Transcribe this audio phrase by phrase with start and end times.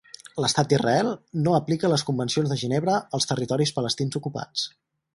[0.43, 1.09] L'Estat d'Israel
[1.47, 4.69] no aplica les Convencions de Ginebra als territoris palestins ocupats.